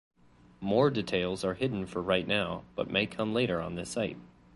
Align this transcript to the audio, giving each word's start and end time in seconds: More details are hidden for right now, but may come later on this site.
More 0.61 0.89
details 0.89 1.43
are 1.45 1.53
hidden 1.53 1.85
for 1.85 2.01
right 2.01 2.25
now, 2.25 2.63
but 2.75 2.89
may 2.89 3.05
come 3.05 3.35
later 3.35 3.61
on 3.61 3.75
this 3.75 3.91
site. 3.91 4.17